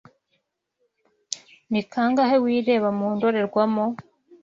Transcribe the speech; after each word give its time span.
Ni 1.71 1.81
kangahe 1.91 2.35
wireba 2.43 2.89
mu 2.97 3.07
ndorerwamo? 3.15 3.85